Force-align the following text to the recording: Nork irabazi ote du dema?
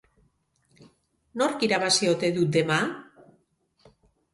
Nork 1.43 1.67
irabazi 1.69 2.13
ote 2.17 2.35
du 2.41 2.51
dema? 2.59 2.83